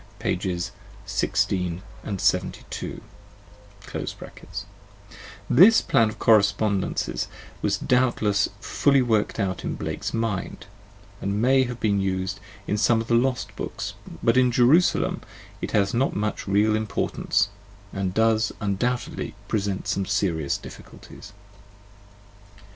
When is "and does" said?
17.93-18.51